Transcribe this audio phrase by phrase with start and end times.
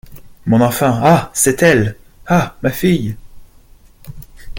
[0.47, 0.99] Mon enfant!
[1.03, 1.29] ah!
[1.31, 1.95] c’est elle!
[2.25, 2.57] ah!
[2.63, 3.15] ma fille!